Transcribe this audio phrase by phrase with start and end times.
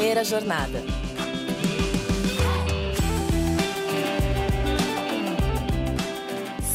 [0.00, 0.82] Primeira Jornada.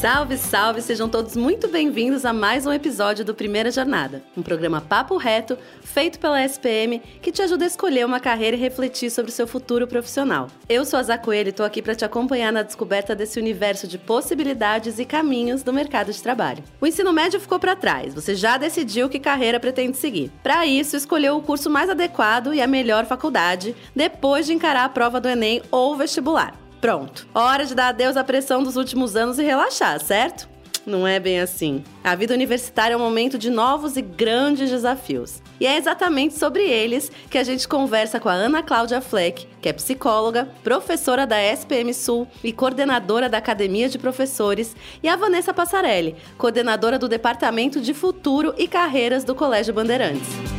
[0.06, 0.82] Salve, salve!
[0.84, 5.58] Sejam todos muito bem-vindos a mais um episódio do Primeira Jornada, um programa papo reto
[5.82, 9.48] feito pela SPM que te ajuda a escolher uma carreira e refletir sobre o seu
[9.48, 10.48] futuro profissional.
[10.70, 13.88] Eu sou a Zá Coelho e estou aqui para te acompanhar na descoberta desse universo
[13.88, 16.64] de possibilidades e caminhos do mercado de trabalho.
[16.80, 20.32] O ensino médio ficou para trás, você já decidiu que carreira pretende seguir.
[20.44, 24.90] Para isso, escolheu o curso mais adequado e a melhor faculdade depois de encarar a
[24.90, 26.65] prova do Enem ou vestibular.
[26.86, 27.26] Pronto.
[27.34, 30.48] Hora de dar adeus à pressão dos últimos anos e relaxar, certo?
[30.86, 31.84] Não é bem assim.
[32.04, 35.42] A vida universitária é um momento de novos e grandes desafios.
[35.60, 39.68] E é exatamente sobre eles que a gente conversa com a Ana Cláudia Fleck, que
[39.68, 45.56] é psicóloga, professora da SPM Sul e coordenadora da Academia de Professores, e a Vanessa
[45.56, 50.55] Passarelli, coordenadora do Departamento de Futuro e Carreiras do Colégio Bandeirantes.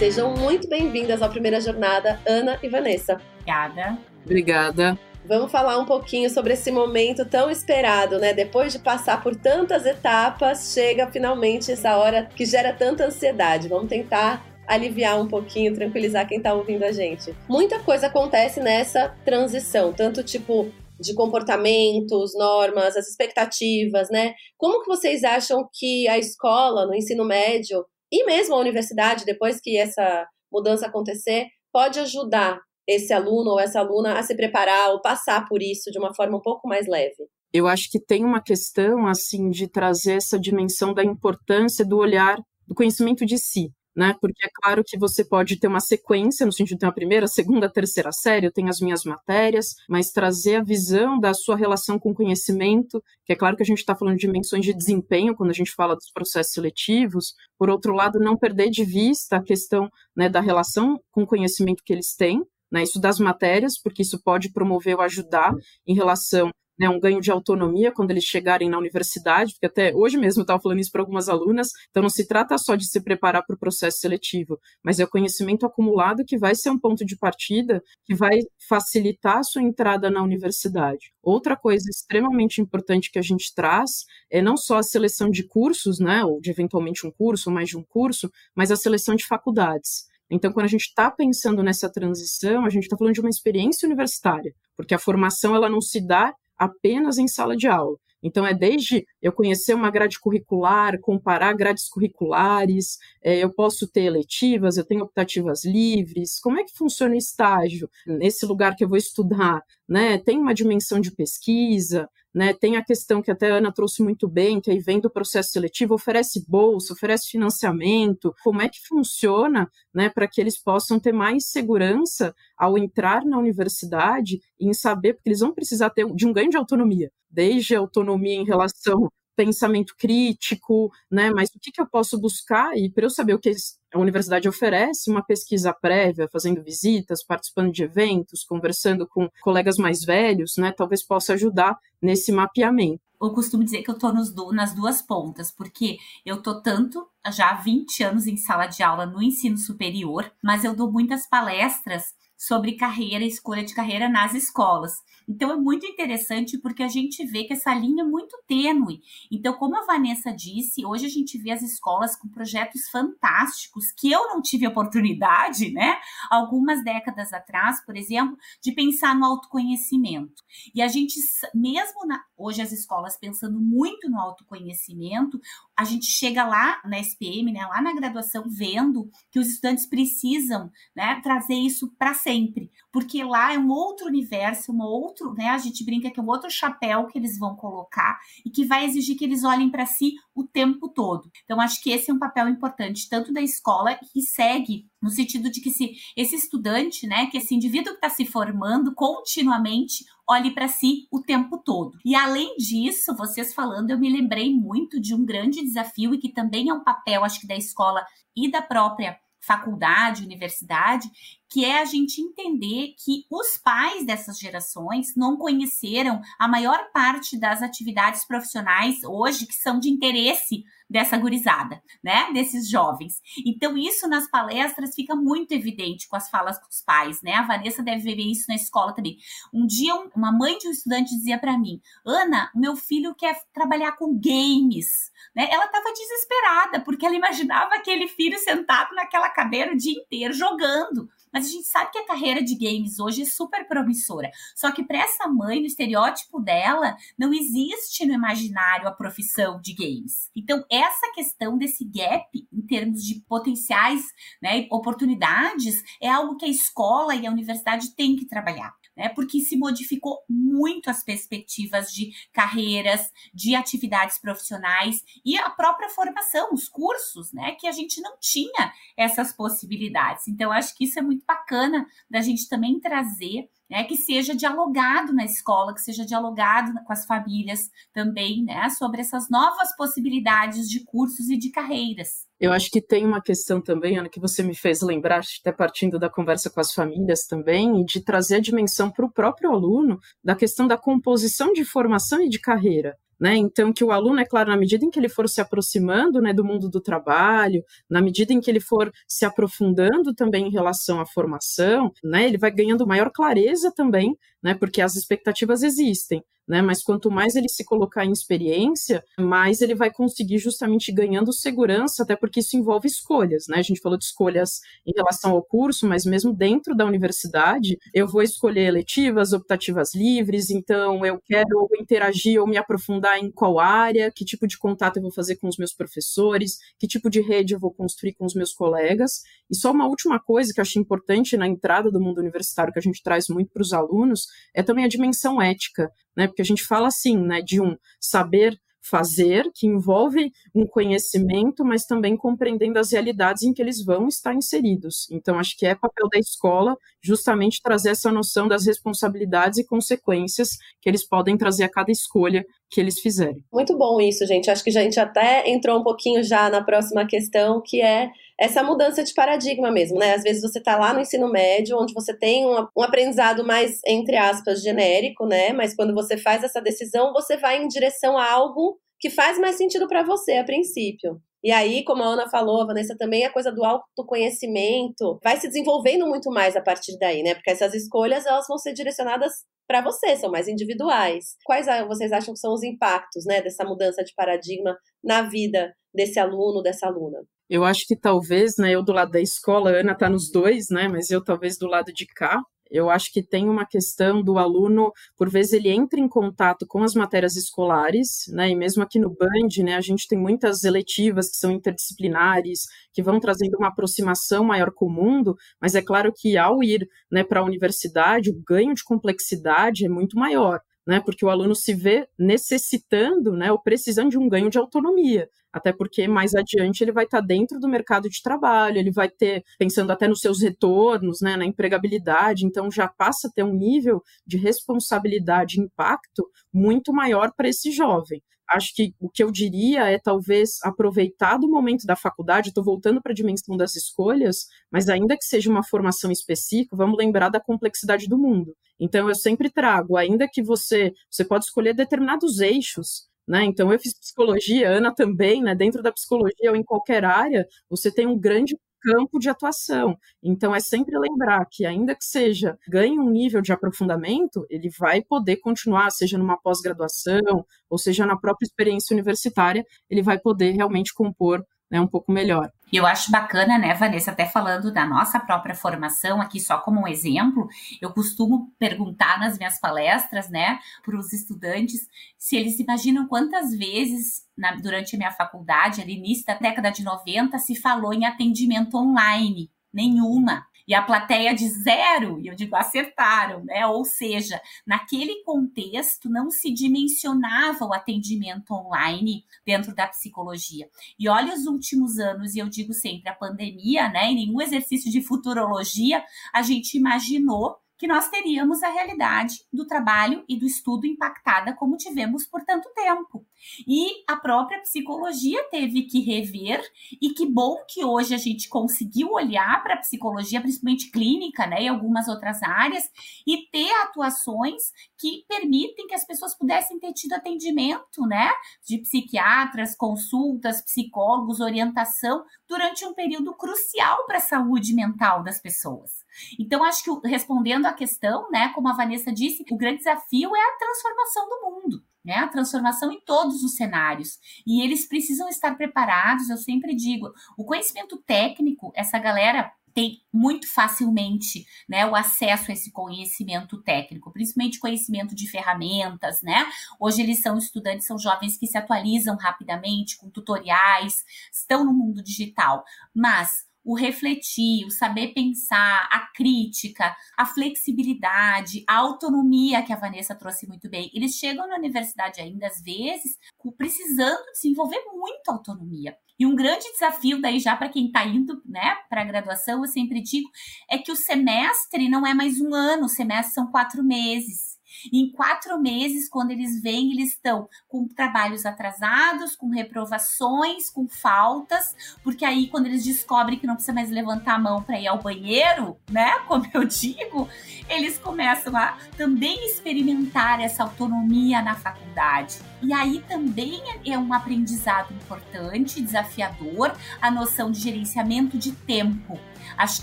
[0.00, 3.20] Sejam muito bem-vindas à primeira jornada, Ana e Vanessa.
[3.42, 3.98] Obrigada.
[4.24, 4.98] Obrigada.
[5.26, 8.32] Vamos falar um pouquinho sobre esse momento tão esperado, né?
[8.32, 13.68] Depois de passar por tantas etapas, chega finalmente essa hora que gera tanta ansiedade.
[13.68, 17.36] Vamos tentar aliviar um pouquinho, tranquilizar quem está ouvindo a gente.
[17.46, 24.32] Muita coisa acontece nessa transição, tanto tipo de comportamentos, normas, as expectativas, né?
[24.56, 29.60] Como que vocês acham que a escola, no ensino médio, e mesmo a universidade, depois
[29.60, 35.00] que essa mudança acontecer, pode ajudar esse aluno ou essa aluna a se preparar ou
[35.00, 37.28] passar por isso de uma forma um pouco mais leve?
[37.52, 42.38] Eu acho que tem uma questão assim de trazer essa dimensão da importância do olhar
[42.66, 44.16] do conhecimento de si né?
[44.18, 47.28] Porque é claro que você pode ter uma sequência, no sentido de ter uma primeira,
[47.28, 51.98] segunda, terceira série, eu tenho as minhas matérias, mas trazer a visão da sua relação
[51.98, 55.36] com o conhecimento, que é claro que a gente está falando de dimensões de desempenho
[55.36, 59.42] quando a gente fala dos processos seletivos, por outro lado, não perder de vista a
[59.42, 64.00] questão né, da relação com o conhecimento que eles têm, né, isso das matérias, porque
[64.00, 65.52] isso pode promover ou ajudar
[65.86, 70.16] em relação né, um ganho de autonomia quando eles chegarem na universidade, porque até hoje
[70.16, 73.02] mesmo eu estava falando isso para algumas alunas, então não se trata só de se
[73.02, 77.04] preparar para o processo seletivo, mas é o conhecimento acumulado que vai ser um ponto
[77.04, 81.12] de partida que vai facilitar a sua entrada na universidade.
[81.22, 85.98] Outra coisa extremamente importante que a gente traz é não só a seleção de cursos,
[85.98, 89.26] né, ou de eventualmente um curso ou mais de um curso, mas a seleção de
[89.26, 90.08] faculdades.
[90.30, 93.84] Então, quando a gente está pensando nessa transição, a gente está falando de uma experiência
[93.84, 97.96] universitária, porque a formação ela não se dá apenas em sala de aula.
[98.22, 104.02] Então, é desde eu conhecer uma grade curricular, comparar grades curriculares, é, eu posso ter
[104.02, 108.88] eletivas, eu tenho optativas livres, como é que funciona o estágio nesse lugar que eu
[108.88, 109.62] vou estudar?
[109.88, 110.18] Né?
[110.18, 112.52] Tem uma dimensão de pesquisa, né?
[112.54, 115.50] Tem a questão que até a Ana trouxe muito bem, que aí vem do processo
[115.50, 121.12] seletivo, oferece bolsa, oferece financiamento, como é que funciona né, para que eles possam ter
[121.12, 126.32] mais segurança ao entrar na universidade em saber, porque eles vão precisar ter de um
[126.32, 129.10] ganho de autonomia, desde autonomia em relação
[129.40, 131.30] pensamento crítico, né?
[131.30, 132.76] Mas o que, que eu posso buscar?
[132.76, 133.50] E para eu saber o que
[133.92, 140.04] a universidade oferece, uma pesquisa prévia, fazendo visitas, participando de eventos, conversando com colegas mais
[140.04, 140.72] velhos, né?
[140.72, 143.00] Talvez possa ajudar nesse mapeamento.
[143.20, 144.12] Eu costumo dizer que eu estou
[144.52, 149.06] nas duas pontas, porque eu estou tanto já há 20 anos em sala de aula
[149.06, 154.94] no ensino superior, mas eu dou muitas palestras sobre carreira, escolha de carreira nas escolas.
[155.30, 159.00] Então é muito interessante porque a gente vê que essa linha é muito tênue.
[159.30, 164.10] Então, como a Vanessa disse, hoje a gente vê as escolas com projetos fantásticos que
[164.10, 166.00] eu não tive oportunidade, né?
[166.28, 170.42] Algumas décadas atrás, por exemplo, de pensar no autoconhecimento.
[170.74, 171.14] E a gente,
[171.54, 175.40] mesmo na, hoje as escolas pensando muito no autoconhecimento,
[175.80, 180.70] a gente chega lá na SPM, né, lá na graduação, vendo que os estudantes precisam
[180.94, 185.56] né, trazer isso para sempre, porque lá é um outro universo, um outro, né, a
[185.56, 189.16] gente brinca que é um outro chapéu que eles vão colocar e que vai exigir
[189.16, 191.30] que eles olhem para si o tempo todo.
[191.44, 195.50] Então, acho que esse é um papel importante, tanto da escola que segue no sentido
[195.50, 200.52] de que se esse estudante, né, que esse indivíduo que está se formando continuamente olhe
[200.52, 201.98] para si o tempo todo.
[202.04, 206.32] E além disso, vocês falando, eu me lembrei muito de um grande desafio e que
[206.32, 208.04] também é um papel, acho que da escola
[208.36, 211.10] e da própria faculdade, universidade,
[211.50, 217.36] que é a gente entender que os pais dessas gerações não conheceram a maior parte
[217.38, 222.32] das atividades profissionais hoje que são de interesse dessa gurizada, né?
[222.32, 223.20] Desses jovens.
[223.46, 227.34] Então, isso nas palestras fica muito evidente com as falas dos pais, né?
[227.34, 229.16] A Vanessa deve ver isso na escola também.
[229.54, 233.92] Um dia, uma mãe de um estudante dizia para mim: Ana, meu filho quer trabalhar
[233.92, 235.12] com games.
[235.34, 235.48] Né?
[235.48, 241.08] Ela estava desesperada, porque ela imaginava aquele filho sentado naquela cadeira o dia inteiro jogando.
[241.32, 244.30] Mas a gente sabe que a carreira de games hoje é super promissora.
[244.54, 249.74] Só que para essa mãe, no estereótipo dela, não existe no imaginário a profissão de
[249.74, 250.30] games.
[250.34, 254.02] Então, essa questão desse gap em termos de potenciais,
[254.42, 259.08] né, oportunidades, é algo que a escola e a universidade têm que trabalhar né?
[259.08, 266.50] Porque se modificou muito as perspectivas de carreiras, de atividades profissionais e a própria formação,
[266.52, 267.52] os cursos, né?
[267.58, 270.28] Que a gente não tinha essas possibilidades.
[270.28, 275.14] Então, acho que isso é muito bacana da gente também trazer né, que seja dialogado
[275.14, 280.84] na escola, que seja dialogado com as famílias também, né, sobre essas novas possibilidades de
[280.84, 282.28] cursos e de carreiras.
[282.40, 285.98] Eu acho que tem uma questão também, Ana, que você me fez lembrar, até partindo
[285.98, 290.34] da conversa com as famílias também, de trazer a dimensão para o próprio aluno da
[290.34, 292.96] questão da composição de formação e de carreira.
[293.20, 293.36] Né?
[293.36, 296.32] Então, que o aluno, é claro, na medida em que ele for se aproximando né,
[296.32, 300.98] do mundo do trabalho, na medida em que ele for se aprofundando também em relação
[300.98, 306.60] à formação, né, ele vai ganhando maior clareza também, né, porque as expectativas existem né?
[306.60, 312.02] Mas quanto mais ele se colocar em experiência, mais ele vai conseguir justamente ganhando segurança,
[312.02, 313.58] até porque isso envolve escolhas, né?
[313.58, 318.08] A gente falou de escolhas em relação ao curso, mas mesmo dentro da universidade, eu
[318.08, 324.10] vou escolher eletivas, optativas livres, então eu quero interagir ou me aprofundar em qual área,
[324.12, 327.54] que tipo de contato eu vou fazer com os meus professores, que tipo de rede
[327.54, 329.22] eu vou construir com os meus colegas.
[329.48, 332.78] E só uma última coisa que eu achei importante na entrada do mundo universitário, que
[332.80, 336.26] a gente traz muito para os alunos, é também a dimensão ética né?
[336.26, 341.84] Porque a gente fala assim, né, de um saber fazer, que envolve um conhecimento, mas
[341.84, 345.06] também compreendendo as realidades em que eles vão estar inseridos.
[345.10, 350.50] Então, acho que é papel da escola justamente trazer essa noção das responsabilidades e consequências
[350.80, 353.44] que eles podem trazer a cada escolha que eles fizerem.
[353.52, 354.50] Muito bom isso, gente.
[354.50, 358.62] Acho que a gente até entrou um pouquinho já na próxima questão, que é essa
[358.62, 360.14] mudança de paradigma mesmo, né?
[360.14, 363.80] Às vezes você está lá no ensino médio, onde você tem um, um, aprendizado mais,
[363.86, 365.52] entre aspas, genérico, né?
[365.52, 369.56] Mas quando você faz essa decisão, você vai em direção a algo que faz mais
[369.56, 371.20] sentido para você a princípio.
[371.42, 375.48] E aí, como a Ana falou, a Vanessa também, a coisa do autoconhecimento vai se
[375.48, 377.34] desenvolvendo muito mais a partir daí, né?
[377.34, 379.32] Porque essas escolhas elas vão ser direcionadas
[379.66, 381.36] para você, são mais individuais.
[381.44, 386.18] Quais vocês acham que são os impactos, né, dessa mudança de paradigma na vida desse
[386.18, 387.18] aluno, dessa aluna?
[387.48, 390.66] Eu acho que talvez, né, eu do lado da escola, a Ana está nos dois,
[390.70, 392.40] né, mas eu talvez do lado de cá,
[392.70, 396.82] eu acho que tem uma questão do aluno, por vezes ele entra em contato com
[396.82, 398.50] as matérias escolares, né?
[398.50, 402.60] E mesmo aqui no Band, né, a gente tem muitas eletivas que são interdisciplinares,
[402.92, 406.88] que vão trazendo uma aproximação maior com o mundo, mas é claro que ao ir
[407.10, 411.00] né, para a universidade, o ganho de complexidade é muito maior né?
[411.00, 415.28] Porque o aluno se vê necessitando, né, ou precisando de um ganho de autonomia.
[415.52, 419.42] Até porque mais adiante ele vai estar dentro do mercado de trabalho, ele vai ter,
[419.58, 424.02] pensando até nos seus retornos, né, na empregabilidade, então já passa a ter um nível
[424.26, 429.90] de responsabilidade e impacto muito maior para esse jovem acho que o que eu diria
[429.90, 434.88] é talvez aproveitar do momento da faculdade, estou voltando para a dimensão das escolhas, mas
[434.88, 438.56] ainda que seja uma formação específica, vamos lembrar da complexidade do mundo.
[438.78, 443.44] Então eu sempre trago, ainda que você, você pode escolher determinados eixos, né?
[443.44, 445.54] Então eu fiz psicologia, Ana também, né?
[445.54, 449.96] Dentro da psicologia ou em qualquer área, você tem um grande campo de atuação.
[450.22, 455.02] Então, é sempre lembrar que, ainda que seja, ganhe um nível de aprofundamento, ele vai
[455.02, 460.94] poder continuar, seja numa pós-graduação, ou seja na própria experiência universitária, ele vai poder realmente
[460.94, 462.50] compor né, um pouco melhor.
[462.72, 466.88] Eu acho bacana, né, Vanessa, até falando da nossa própria formação aqui, só como um
[466.88, 467.48] exemplo,
[467.80, 474.24] eu costumo perguntar nas minhas palestras, né, para os estudantes, se eles imaginam quantas vezes
[474.36, 478.76] na, durante a minha faculdade, ali início da década de 90, se falou em atendimento
[478.76, 479.50] online.
[479.72, 483.66] Nenhuma e a plateia de zero, e eu digo acertaram, né?
[483.66, 490.70] Ou seja, naquele contexto não se dimensionava o atendimento online dentro da psicologia.
[490.96, 494.12] E olha os últimos anos, e eu digo sempre, a pandemia, né?
[494.12, 500.22] Em nenhum exercício de futurologia a gente imaginou que nós teríamos a realidade do trabalho
[500.28, 503.24] e do estudo impactada como tivemos por tanto tempo.
[503.66, 506.62] E a própria psicologia teve que rever,
[507.00, 511.62] e que bom que hoje a gente conseguiu olhar para a psicologia, principalmente clínica, né,
[511.62, 512.84] e algumas outras áreas,
[513.26, 514.60] e ter atuações
[514.98, 518.30] que permitem que as pessoas pudessem ter tido atendimento, né,
[518.62, 526.04] de psiquiatras, consultas, psicólogos, orientação, durante um período crucial para a saúde mental das pessoas.
[526.38, 530.40] Então, acho que respondendo à questão, né, como a Vanessa disse, o grande desafio é
[530.40, 532.14] a transformação do mundo né?
[532.14, 534.18] A transformação em todos os cenários.
[534.46, 540.52] E eles precisam estar preparados, eu sempre digo, o conhecimento técnico, essa galera tem muito
[540.52, 546.44] facilmente né, o acesso a esse conhecimento técnico, principalmente conhecimento de ferramentas, né?
[546.78, 552.02] Hoje eles são estudantes, são jovens que se atualizam rapidamente com tutoriais, estão no mundo
[552.02, 559.76] digital, mas o refletir, o saber pensar, a crítica, a flexibilidade, a autonomia que a
[559.76, 560.90] Vanessa trouxe muito bem.
[560.92, 563.16] Eles chegam na universidade ainda, às vezes,
[563.56, 565.96] precisando desenvolver muita autonomia.
[566.18, 569.70] E um grande desafio daí já para quem está indo, né, para a graduação, eu
[569.70, 570.28] sempre digo,
[570.68, 574.49] é que o semestre não é mais um ano, o semestre são quatro meses.
[574.92, 581.74] Em quatro meses, quando eles vêm, eles estão com trabalhos atrasados, com reprovações, com faltas,
[582.02, 585.00] porque aí, quando eles descobrem que não precisa mais levantar a mão para ir ao
[585.00, 586.18] banheiro, né?
[586.26, 587.28] Como eu digo,
[587.68, 592.38] eles começam a também experimentar essa autonomia na faculdade.
[592.62, 599.18] E aí também é um aprendizado importante, desafiador, a noção de gerenciamento de tempo.
[599.56, 599.82] Acho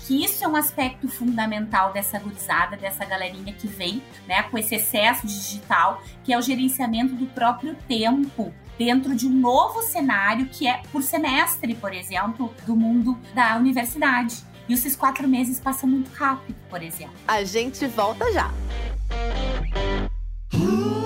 [0.00, 4.74] que isso é um aspecto fundamental dessa gurizada, dessa galerinha que vem, né, com esse
[4.74, 10.66] excesso digital, que é o gerenciamento do próprio tempo dentro de um novo cenário que
[10.66, 14.36] é por semestre, por exemplo, do mundo da universidade.
[14.68, 17.14] E esses quatro meses passam muito rápido, por exemplo.
[17.26, 18.52] A gente volta já.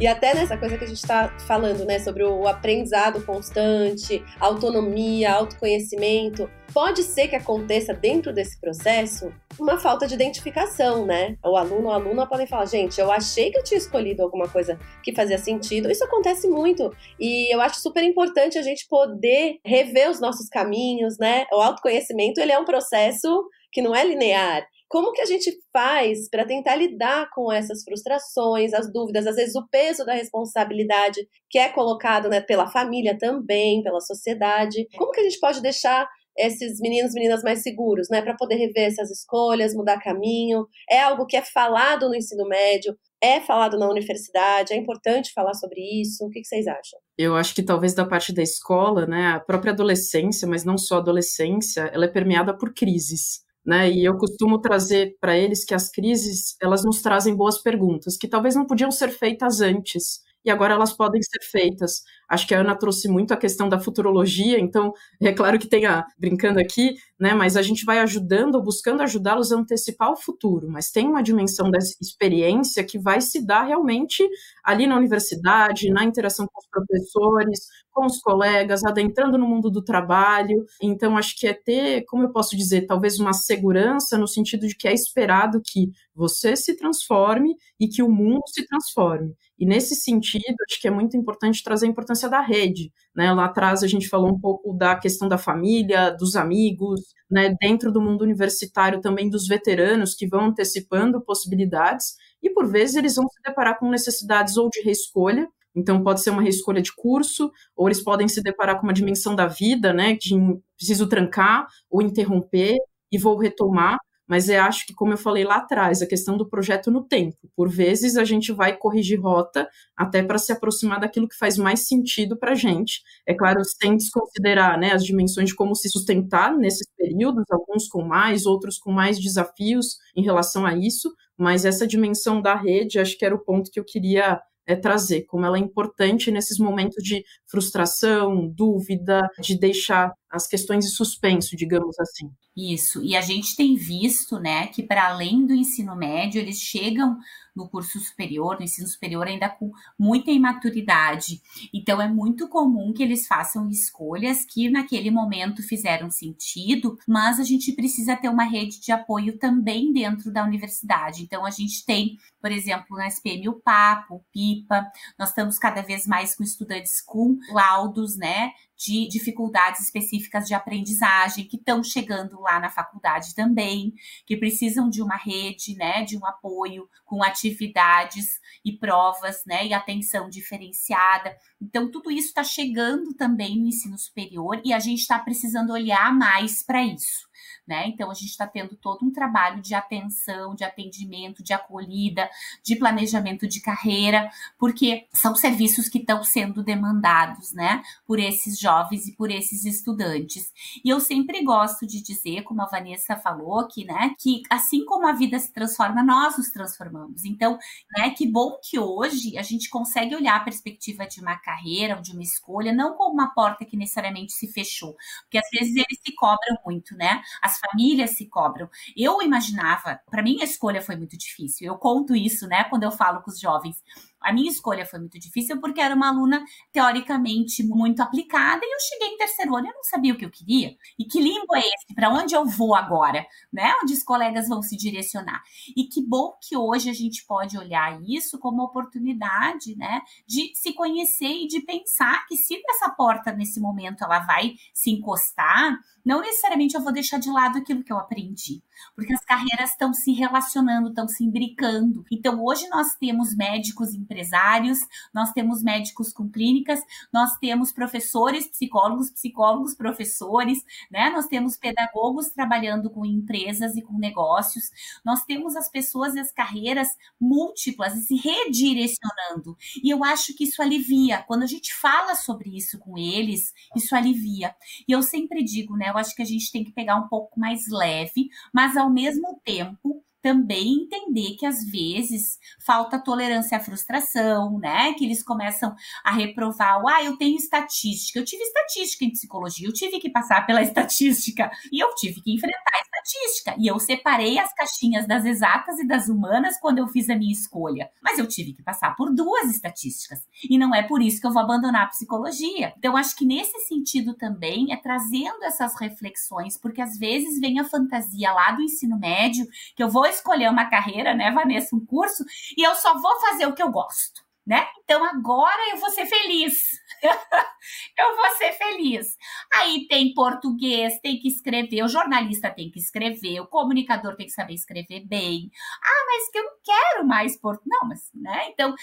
[0.00, 5.32] E até nessa coisa que a gente está falando, né, sobre o aprendizado constante, autonomia,
[5.32, 11.36] autoconhecimento, pode ser que aconteça dentro desse processo uma falta de identificação, né?
[11.44, 14.48] O aluno ou a aluna podem falar, gente, eu achei que eu tinha escolhido alguma
[14.48, 15.88] coisa que fazia sentido.
[15.88, 21.16] Isso acontece muito e eu acho super importante a gente poder rever os nossos caminhos,
[21.18, 21.46] né?
[21.52, 24.66] O autoconhecimento, ele é um processo que não é linear.
[24.88, 29.54] Como que a gente faz para tentar lidar com essas frustrações, as dúvidas, às vezes
[29.56, 34.86] o peso da responsabilidade que é colocado né, pela família também, pela sociedade?
[34.96, 38.56] Como que a gente pode deixar esses meninos e meninas mais seguros, né, para poder
[38.56, 40.66] rever essas escolhas, mudar caminho?
[40.90, 45.54] É algo que é falado no ensino médio, é falado na universidade, é importante falar
[45.54, 46.24] sobre isso.
[46.26, 46.98] O que, vocês acham?
[47.16, 50.96] Eu acho que talvez da parte da escola, né, a própria adolescência, mas não só
[50.96, 53.90] a adolescência, ela é permeada por crises né?
[53.90, 58.28] E eu costumo trazer para eles que as crises, elas nos trazem boas perguntas, que
[58.28, 62.02] talvez não podiam ser feitas antes, e agora elas podem ser feitas.
[62.28, 65.86] Acho que a Ana trouxe muito a questão da futurologia, então é claro que tem
[65.86, 70.68] a, brincando aqui, né, mas a gente vai ajudando, buscando ajudá-los a antecipar o futuro,
[70.68, 74.26] mas tem uma dimensão dessa experiência que vai se dar realmente
[74.64, 79.82] ali na universidade, na interação com os professores, com os colegas, adentrando no mundo do
[79.82, 80.64] trabalho.
[80.82, 84.74] Então, acho que é ter, como eu posso dizer, talvez uma segurança no sentido de
[84.76, 89.34] que é esperado que você se transforme e que o mundo se transforme.
[89.58, 92.92] E nesse sentido, acho que é muito importante trazer a importância da rede.
[93.14, 93.32] Né?
[93.32, 97.54] Lá atrás a gente falou um pouco da questão da família, dos amigos, né?
[97.60, 103.14] dentro do mundo universitário também dos veteranos que vão antecipando possibilidades, e por vezes eles
[103.16, 107.50] vão se deparar com necessidades ou de reescolha, então pode ser uma reescolha de curso,
[107.76, 110.34] ou eles podem se deparar com uma dimensão da vida, né, de
[110.76, 112.76] preciso trancar ou interromper
[113.10, 113.98] e vou retomar,
[114.34, 117.36] mas eu acho que, como eu falei lá atrás, a questão do projeto no tempo.
[117.54, 121.86] Por vezes a gente vai corrigir rota até para se aproximar daquilo que faz mais
[121.86, 123.00] sentido para a gente.
[123.24, 128.02] É claro, sem desconsiderar né, as dimensões de como se sustentar nesses períodos, alguns com
[128.02, 133.16] mais, outros com mais desafios em relação a isso, mas essa dimensão da rede, acho
[133.16, 137.04] que era o ponto que eu queria é, trazer, como ela é importante nesses momentos
[137.04, 142.30] de frustração, dúvida, de deixar as questões de suspenso, digamos assim.
[142.56, 143.02] Isso.
[143.02, 147.18] E a gente tem visto, né, que para além do ensino médio, eles chegam
[147.54, 151.40] no curso superior, no ensino superior, ainda com muita imaturidade.
[151.72, 157.44] Então, é muito comum que eles façam escolhas que naquele momento fizeram sentido, mas a
[157.44, 161.22] gente precisa ter uma rede de apoio também dentro da universidade.
[161.22, 165.82] Então, a gente tem, por exemplo, na SPM o PAPO, o PIPA, nós estamos cada
[165.82, 172.40] vez mais com estudantes com laudos, né, de dificuldades específicas de aprendizagem que estão chegando
[172.40, 173.94] lá na faculdade também,
[174.26, 179.72] que precisam de uma rede, né, de um apoio com atividades e provas, né, e
[179.72, 181.36] atenção diferenciada.
[181.60, 186.14] Então tudo isso está chegando também no ensino superior e a gente está precisando olhar
[186.14, 187.32] mais para isso
[187.66, 187.88] né?
[187.88, 192.28] Então a gente está tendo todo um trabalho de atenção, de atendimento, de acolhida,
[192.62, 199.06] de planejamento de carreira, porque são serviços que estão sendo demandados, né, por esses jovens
[199.08, 200.52] e por esses estudantes.
[200.84, 205.06] E eu sempre gosto de dizer, como a Vanessa falou aqui, né, que assim como
[205.06, 207.24] a vida se transforma, nós nos transformamos.
[207.24, 207.58] Então,
[207.96, 212.02] né, que bom que hoje a gente consegue olhar a perspectiva de uma carreira ou
[212.02, 215.98] de uma escolha não como uma porta que necessariamente se fechou, porque às vezes eles
[216.04, 217.22] se cobram muito, né?
[217.42, 218.68] As famílias se cobram.
[218.96, 221.66] Eu imaginava, para mim a escolha foi muito difícil.
[221.66, 223.82] Eu conto isso, né, quando eu falo com os jovens.
[224.24, 228.80] A minha escolha foi muito difícil porque era uma aluna teoricamente muito aplicada e eu
[228.80, 230.76] cheguei em terceiro ano e eu não sabia o que eu queria.
[230.98, 231.94] E que limbo é esse?
[231.94, 233.26] Para onde eu vou agora?
[233.52, 233.72] Né?
[233.82, 235.42] Onde os colegas vão se direcionar?
[235.76, 240.72] E que bom que hoje a gente pode olhar isso como oportunidade, né, de se
[240.72, 246.20] conhecer e de pensar que se essa porta nesse momento ela vai se encostar, não
[246.20, 248.62] necessariamente eu vou deixar de lado aquilo que eu aprendi,
[248.94, 252.04] porque as carreiras estão se relacionando, estão se imbricando.
[252.12, 254.78] Então, hoje nós temos médicos empresários,
[255.12, 256.80] nós temos médicos com clínicas,
[257.12, 261.10] nós temos professores, psicólogos, psicólogos, professores, né?
[261.10, 264.70] Nós temos pedagogos trabalhando com empresas e com negócios,
[265.04, 266.88] nós temos as pessoas e as carreiras
[267.20, 269.56] múltiplas e se redirecionando.
[269.82, 271.24] E eu acho que isso alivia.
[271.26, 274.54] Quando a gente fala sobre isso com eles, isso alivia.
[274.86, 275.90] E eu sempre digo, né?
[275.90, 279.40] eu acho que a gente tem que pegar um pouco mais leve, mas ao mesmo
[279.44, 284.94] tempo também entender que às vezes falta tolerância à frustração, né?
[284.94, 289.72] Que eles começam a reprovar, ah, eu tenho estatística, eu tive estatística em psicologia, eu
[289.72, 293.54] tive que passar pela estatística e eu tive que enfrentar a estatística.
[293.58, 297.32] E eu separei as caixinhas das exatas e das humanas quando eu fiz a minha
[297.32, 297.90] escolha.
[298.02, 300.20] Mas eu tive que passar por duas estatísticas.
[300.48, 302.72] E não é por isso que eu vou abandonar a psicologia.
[302.78, 307.64] Então, acho que nesse sentido também é trazendo essas reflexões, porque às vezes vem a
[307.64, 309.46] fantasia lá do ensino médio
[309.76, 312.24] que eu vou escolher uma carreira, né, Vanessa, um curso,
[312.56, 314.66] e eu só vou fazer o que eu gosto, né?
[314.84, 316.62] Então agora eu vou ser feliz.
[317.98, 319.16] eu vou ser feliz.
[319.52, 324.32] Aí tem português, tem que escrever, o jornalista tem que escrever, o comunicador tem que
[324.32, 325.50] saber escrever bem.
[325.82, 327.64] Ah, mas que eu não quero mais português.
[327.66, 328.48] Não, mas, né?
[328.48, 328.74] Então,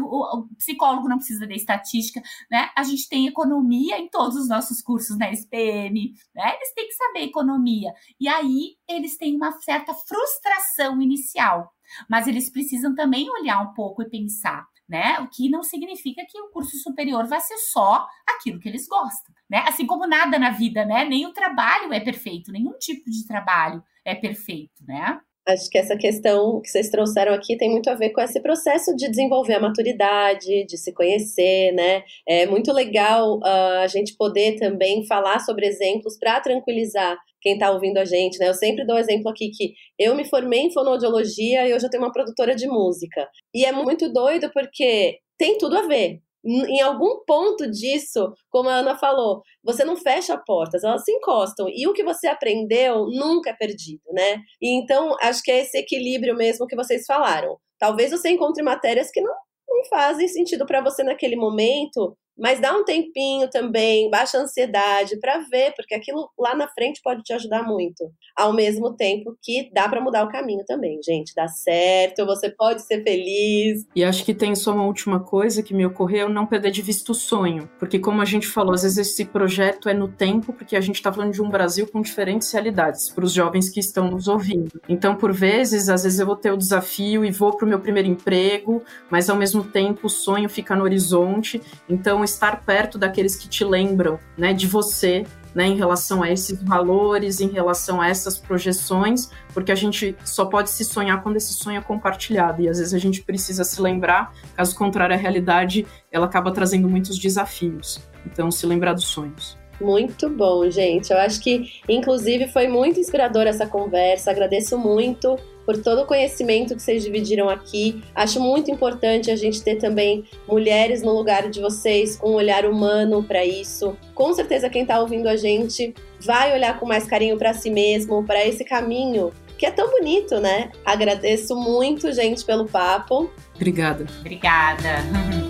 [0.00, 2.70] o, psicólogo não precisa de estatística, né?
[2.76, 6.54] A gente tem economia em todos os nossos cursos na SPM, né?
[6.56, 7.92] Eles têm que saber economia.
[8.20, 11.72] E aí eles têm uma certa frustração inicial.
[12.08, 15.18] Mas eles precisam também olhar um pouco e pensar né?
[15.20, 19.34] O que não significa que o curso superior vai ser só aquilo que eles gostam,
[19.48, 19.64] né?
[19.66, 21.04] Assim como nada na vida, né?
[21.04, 25.20] Nem o trabalho é perfeito, nenhum tipo de trabalho é perfeito, né?
[25.46, 28.96] Acho que essa questão que vocês trouxeram aqui tem muito a ver com esse processo
[28.96, 32.02] de desenvolver a maturidade, de se conhecer, né?
[32.26, 37.70] É muito legal uh, a gente poder também falar sobre exemplos para tranquilizar quem está
[37.70, 38.48] ouvindo a gente, né?
[38.48, 42.02] Eu sempre dou exemplo aqui que eu me formei em fonoaudiologia e hoje eu tenho
[42.02, 43.28] uma produtora de música.
[43.54, 48.74] E é muito doido porque tem tudo a ver em algum ponto disso, como a
[48.74, 51.66] Ana falou, você não fecha portas, elas se encostam.
[51.68, 54.40] E o que você aprendeu nunca é perdido, né?
[54.60, 57.56] E então, acho que é esse equilíbrio mesmo que vocês falaram.
[57.78, 59.34] Talvez você encontre matérias que não,
[59.68, 65.18] não fazem sentido para você naquele momento, mas dá um tempinho também, baixa a ansiedade
[65.18, 68.10] para ver, porque aquilo lá na frente pode te ajudar muito.
[68.36, 71.34] Ao mesmo tempo que dá para mudar o caminho também, gente.
[71.34, 73.86] Dá certo, você pode ser feliz.
[73.94, 77.12] E acho que tem só uma última coisa que me ocorreu, não perder de vista
[77.12, 77.68] o sonho.
[77.78, 80.96] Porque como a gente falou, às vezes esse projeto é no tempo, porque a gente
[80.96, 84.80] está falando de um Brasil com diferentes realidades, para os jovens que estão nos ouvindo.
[84.88, 87.78] Então, por vezes, às vezes eu vou ter o desafio e vou para o meu
[87.78, 91.60] primeiro emprego, mas ao mesmo tempo o sonho fica no horizonte.
[91.88, 96.60] Então, estar perto daqueles que te lembram, né, de você, né, em relação a esses
[96.62, 101.52] valores, em relação a essas projeções, porque a gente só pode se sonhar quando esse
[101.52, 105.86] sonho é compartilhado e às vezes a gente precisa se lembrar, caso contrário a realidade
[106.10, 108.00] ela acaba trazendo muitos desafios.
[108.26, 109.56] Então, se lembrar dos sonhos.
[109.80, 111.12] Muito bom, gente.
[111.12, 114.30] Eu acho que, inclusive, foi muito inspiradora essa conversa.
[114.30, 118.02] Agradeço muito por todo o conhecimento que vocês dividiram aqui.
[118.14, 122.66] Acho muito importante a gente ter também mulheres no lugar de vocês, com um olhar
[122.66, 123.96] humano para isso.
[124.14, 128.24] Com certeza, quem está ouvindo a gente vai olhar com mais carinho para si mesmo,
[128.24, 130.70] para esse caminho que é tão bonito, né?
[130.84, 133.30] Agradeço muito, gente, pelo papo.
[133.54, 134.04] Obrigada.
[134.20, 134.98] Obrigada.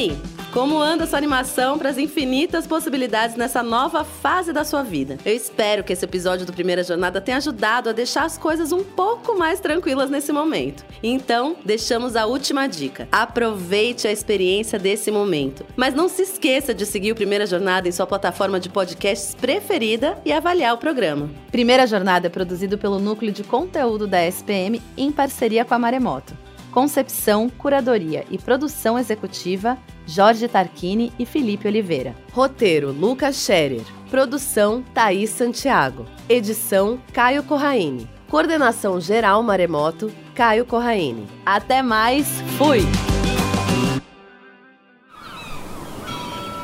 [0.00, 0.16] aí,
[0.52, 5.18] como anda sua animação para as infinitas possibilidades nessa nova fase da sua vida?
[5.24, 8.82] Eu espero que esse episódio do Primeira Jornada tenha ajudado a deixar as coisas um
[8.82, 10.84] pouco mais tranquilas nesse momento.
[11.02, 13.06] Então, deixamos a última dica.
[13.12, 15.64] Aproveite a experiência desse momento.
[15.76, 20.18] Mas não se esqueça de seguir o Primeira Jornada em sua plataforma de podcasts preferida
[20.24, 21.30] e avaliar o programa.
[21.52, 26.39] Primeira Jornada é produzido pelo Núcleo de Conteúdo da SPM em parceria com a Maremoto.
[26.70, 32.14] Concepção, curadoria e produção executiva Jorge Tarquini e Felipe Oliveira.
[32.32, 33.82] Roteiro Lucas Scherer.
[34.10, 36.06] Produção Thaís Santiago.
[36.28, 38.08] Edição Caio Corraine.
[38.28, 41.26] Coordenação geral Maremoto Caio Corraine.
[41.44, 42.80] Até mais, fui!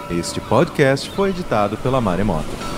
[0.08, 2.75] Este podcast foi editado pela Maremoto.